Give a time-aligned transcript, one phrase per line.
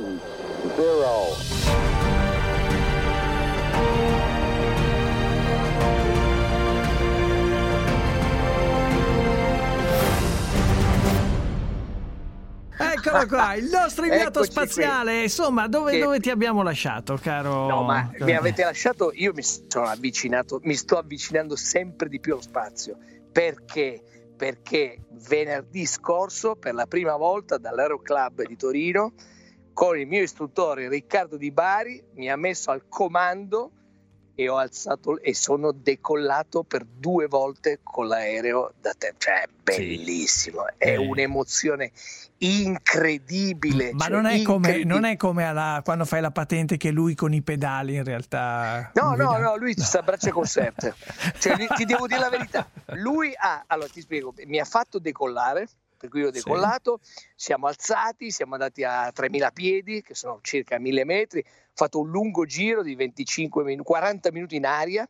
[0.00, 0.20] one,
[0.76, 1.78] zero.
[12.92, 15.12] Eccolo qua, il nostro inviato spaziale.
[15.12, 15.22] Qui.
[15.22, 15.98] Insomma, dove, che...
[15.98, 17.66] dove, ti abbiamo lasciato, caro?
[17.66, 19.10] No, ma mi avete lasciato.
[19.14, 22.98] Io mi sono avvicinato, mi sto avvicinando sempre di più allo spazio.
[23.32, 24.02] Perché?
[24.36, 29.12] Perché venerdì scorso, per la prima volta dall'Aero Club di Torino,
[29.72, 33.72] con il mio istruttore Riccardo Di Bari, mi ha messo al comando
[34.34, 39.14] e ho alzato e sono decollato per due volte con l'aereo da te.
[39.18, 40.74] Cioè, bellissimo, sì.
[40.78, 40.96] è eh.
[40.96, 41.92] un'emozione
[42.38, 43.92] incredibile.
[43.92, 47.14] Ma cioè, non, è come, non è come alla, quando fai la patente che lui
[47.14, 48.90] con i pedali in realtà.
[48.94, 50.94] No, no, no, lui ci sta a braccia conserte.
[51.38, 52.66] cioè, ti devo dire la verità.
[52.94, 55.68] Lui ha, allora ti spiego, mi ha fatto decollare
[56.00, 57.24] per cui ho decollato, sì.
[57.36, 62.08] siamo alzati, siamo andati a 3000 piedi, che sono circa 1000 metri, ho fatto un
[62.08, 65.06] lungo giro di 25 minuti, 40 minuti in aria.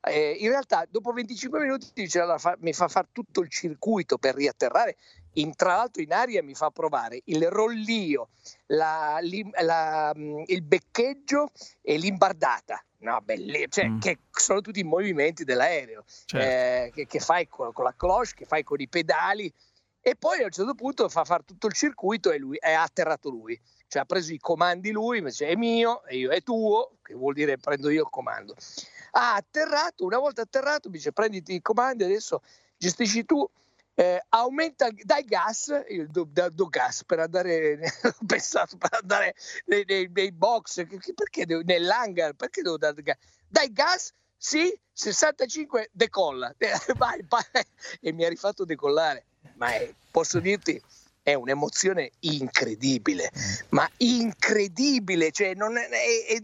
[0.00, 4.16] Eh, in realtà dopo 25 minuti dice, allora, fa, mi fa fare tutto il circuito
[4.16, 4.96] per riatterrare,
[5.34, 8.28] in, tra l'altro in aria mi fa provare il rollio,
[8.66, 9.18] la,
[9.60, 11.50] la, mm, il beccheggio
[11.82, 12.80] e l'imbardata.
[13.00, 14.00] No, belle, cioè, mm.
[14.00, 16.36] che sono tutti i movimenti dell'aereo certo.
[16.36, 19.52] eh, che, che, fai con, con la cloche, che fai con i pedali,
[20.08, 23.28] e poi a un certo punto fa fare tutto il circuito e lui è atterrato
[23.28, 23.60] lui.
[23.86, 27.34] Cioè ha preso i comandi lui, invece è mio e io è tuo, che vuol
[27.34, 28.54] dire prendo io il comando.
[29.12, 32.42] Ha atterrato, una volta atterrato mi dice prenditi i comandi adesso
[32.76, 33.48] gestisci tu,
[33.94, 37.78] eh, aumenta, dai gas, io do, do, do, gas per andare,
[38.26, 39.34] pensato per andare
[39.66, 43.16] nei, nei, nei box, perché devo, nell'hangar, perché devo dare gas?
[43.48, 46.54] Dai gas, sì, 65 decolla,
[46.96, 47.42] vai, vai,
[48.00, 49.24] e mi ha rifatto decollare
[49.58, 50.80] ma è, posso dirti
[51.22, 53.30] è un'emozione incredibile,
[53.70, 56.42] ma incredibile, cioè non è, è,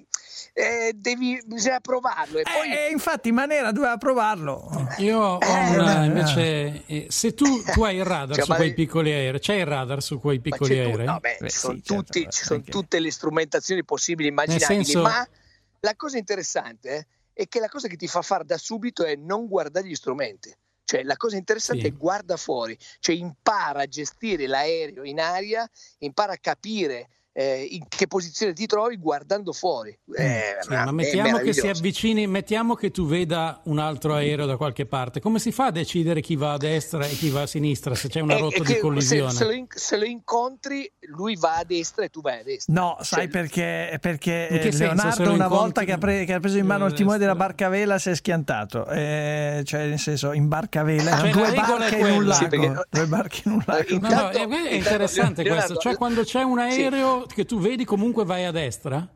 [0.52, 2.38] è, devi, bisogna provarlo.
[2.38, 2.70] E poi...
[2.70, 4.88] Eh, infatti Manera doveva provarlo.
[4.98, 8.74] Io ho eh, una, invece, eh, se tu, tu, hai il radar cioè, su quei
[8.74, 11.06] piccoli aerei, c'è il radar su quei piccoli aerei?
[11.06, 14.28] No, beh, Beh, ci, sono sì, certo, tutti, certo, ci sono tutte le strumentazioni possibili
[14.28, 15.00] e immaginabili, senso...
[15.00, 15.26] ma
[15.80, 19.46] la cosa interessante è che la cosa che ti fa fare da subito è non
[19.46, 20.54] guardare gli strumenti.
[20.84, 21.88] Cioè, la cosa interessante sì.
[21.88, 25.68] è guarda fuori, cioè impara a gestire l'aereo in aria,
[25.98, 29.96] impara a capire eh, in che posizione ti trovi guardando fuori.
[30.10, 34.46] Mm, eh, sì, ma mettiamo che si avvicini, mettiamo che tu veda un altro aereo
[34.46, 37.42] da qualche parte, come si fa a decidere chi va a destra e chi va
[37.42, 39.32] a sinistra se c'è una rotta di collisione?
[39.32, 42.42] Se, se, lo in, se, lo incontri, lui va a destra e tu vai a
[42.44, 42.72] destra.
[42.72, 43.98] No, cioè, sai perché?
[44.00, 47.34] Perché Leonardo una volta che ha, pre, che ha, preso in mano il timone della
[47.34, 51.30] barca a vela si è schiantato, eh, cioè nel senso in barca a vela, cioè,
[51.30, 52.86] due, barche in un lago, sì, perché...
[52.90, 53.92] due barche in un lago.
[53.92, 57.22] Intanto, no, no, è, è interessante Leonardo, questo, cioè quando c'è un aereo...
[57.22, 59.08] Sì che tu vedi comunque vai a destra?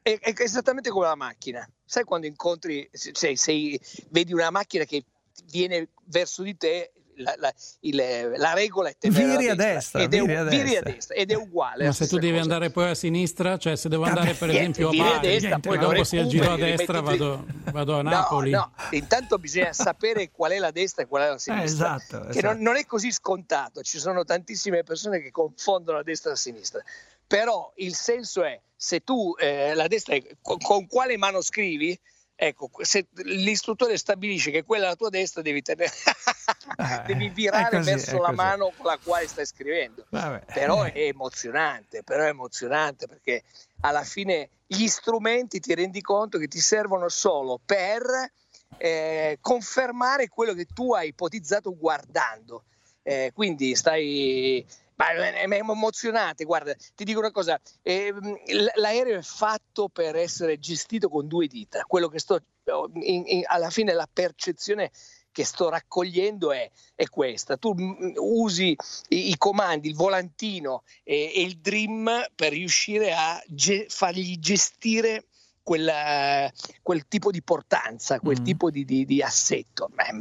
[0.00, 1.68] È, è esattamente come la macchina.
[1.84, 5.04] Sai quando incontri, sei, sei, vedi una macchina che
[5.50, 10.32] viene verso di te, la, la, il, la regola è viri a destra, ed, viri
[10.32, 11.86] è, a viri a destra ed è uguale.
[11.86, 12.42] Ma se tu devi cosa.
[12.42, 16.18] andare poi a sinistra, cioè se devo andare per esempio a Bari e dopo si
[16.18, 18.50] aggiro a destra vado, vado, a Napoli.
[18.50, 21.92] No, no, intanto bisogna sapere qual è la destra e qual è la sinistra.
[21.92, 22.46] Eh, esatto, che esatto.
[22.46, 26.38] Non, non, è così scontato, ci sono tantissime persone che confondono la destra e la
[26.38, 26.82] sinistra
[27.32, 31.98] però il senso è se tu eh, la destra con, con, quale mano scrivi
[32.34, 35.90] ecco se l'istruttore stabilisce che quella è la tua destra devi, tenere
[37.06, 40.06] devi virare così, verso la mano con la quale stai scrivendo.
[40.08, 40.44] Vabbè.
[40.52, 43.42] però è emozionante però è emozionante perché
[43.80, 48.02] alla fine gli strumenti ti rendi conto che ti servono solo per
[48.78, 52.64] eh, confermare quello che tu hai ipotizzato guardando.
[53.04, 54.64] Eh, quindi stai
[55.50, 58.14] emozionante, guarda, ti dico una cosa, eh,
[58.74, 62.40] l'aereo è fatto per essere gestito con due dita, quello che sto,
[62.94, 64.90] in, in, alla fine la percezione
[65.32, 67.74] che sto raccogliendo è, è questa, tu
[68.16, 68.76] usi
[69.08, 75.26] i, i, comandi, il volantino e, e, il dream per riuscire a ge- fargli gestire
[75.62, 76.50] quella,
[76.82, 78.44] quel tipo di portanza, quel mm.
[78.44, 79.90] tipo di, di, di assetto.
[79.94, 80.12] È,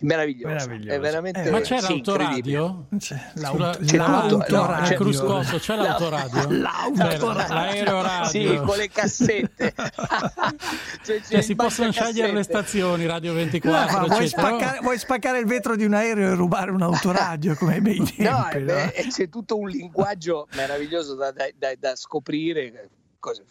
[0.00, 0.54] meraviglioso.
[0.54, 0.96] meraviglioso.
[0.96, 2.86] È veramente, eh, ma c'è sì, l'autoradio?
[2.96, 5.12] C'è, l'auto, c'è, l'autoradio.
[5.24, 6.58] No, c'è l'autoradio?
[6.58, 7.54] L'autoradio.
[7.54, 8.28] L'aereo radio.
[8.28, 9.74] Sì, con le cassette.
[11.04, 14.00] cioè, cioè, si possono scegliere le stazioni, Radio 24.
[14.00, 17.80] No, vuoi, spaccare, vuoi, spaccare, il vetro di un aereo e rubare un autoradio come
[17.80, 18.22] bei tempi?
[18.22, 18.64] No, no?
[18.64, 22.90] Beh, c'è tutto un linguaggio meraviglioso da, da, da, da scoprire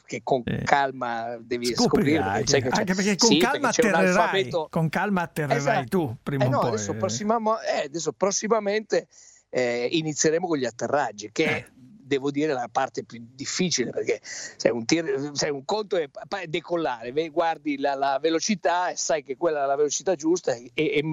[0.06, 0.64] che con eh.
[0.64, 2.20] calma devi scoprire.
[2.20, 5.88] Anche, perché, anche perché con sì, calma perché atterrerai, con calma atterrerai esatto.
[5.88, 6.70] tu prima eh no, o poi.
[6.70, 9.08] Adesso, eh, adesso prossimamente
[9.50, 11.66] eh, inizieremo con gli atterraggi che eh.
[11.76, 16.10] devo dire la parte più difficile perché sai, un, tir- sai, un conto è
[16.48, 21.04] decollare, guardi la, la, velocità e sai che quella è la velocità giusta e, e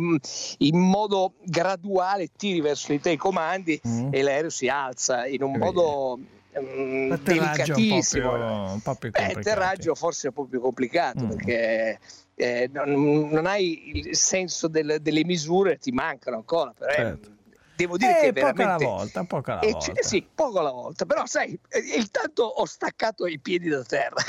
[0.58, 4.08] in modo graduale tiri verso di te i comandi mm.
[4.10, 6.18] e l'aereo si alza in un modo
[6.58, 8.72] mm, delicatissimo.
[8.72, 11.28] Un po' più, un po più il atterraggio forse è un po' più complicato mm.
[11.28, 11.98] perché
[12.34, 16.72] eh, non, non, hai il senso del, delle misure, ti mancano ancora.
[16.76, 17.38] Però certo
[17.80, 18.84] devo dire eh, che poco veramente...
[18.84, 19.92] alla volta, poco alla volta.
[19.92, 21.58] C- sì, poco alla volta, però sai,
[21.96, 24.22] intanto ho staccato i piedi da terra.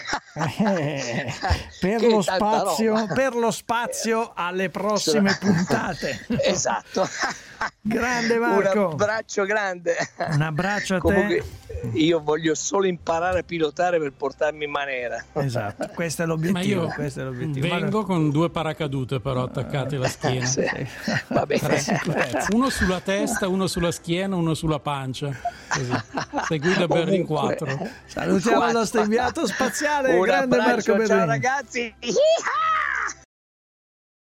[0.57, 1.33] Eh,
[1.79, 6.25] per, lo spazio, per, lo spazio, alle prossime puntate.
[6.43, 7.07] esatto.
[7.81, 8.85] Grande Marco.
[8.85, 9.95] Un abbraccio grande.
[10.17, 11.60] Un abbraccio a Comunque, te.
[11.93, 15.23] Io voglio solo imparare a pilotare per portarmi in maniera.
[15.33, 16.87] Esatto, questo è l'obiettivo.
[16.87, 17.67] Ma io è l'obiettivo.
[17.67, 20.45] vengo con due paracadute però attaccati alla schiena.
[20.45, 20.65] Sì.
[21.27, 21.81] Va bene.
[22.53, 25.31] Uno sulla testa, uno sulla schiena, uno sulla pancia.
[25.67, 25.91] Così.
[26.47, 27.89] Sei guida Berlin 4.
[28.05, 31.07] Salutiamo il nostro inviato spaziale, Un grande Marco Berlin.
[31.07, 31.93] Ciao ragazzi.